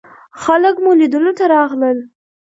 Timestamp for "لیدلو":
0.99-1.31